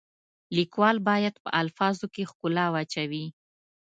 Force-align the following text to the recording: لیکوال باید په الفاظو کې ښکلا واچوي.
لیکوال 0.55 0.97
باید 1.09 1.35
په 1.43 1.49
الفاظو 1.61 2.07
کې 2.13 2.23
ښکلا 2.31 2.65
واچوي. 2.73 3.25